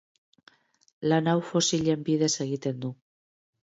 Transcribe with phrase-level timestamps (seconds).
[1.13, 2.95] Lan hau fosilen bidez egiten du.